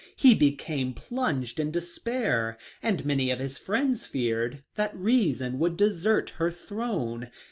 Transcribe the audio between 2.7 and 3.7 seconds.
and many of his